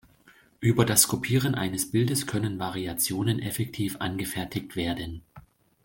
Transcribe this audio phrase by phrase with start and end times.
[0.61, 5.21] Über das Kopieren eines Bildes können Variationen effektiv angefertigt werden.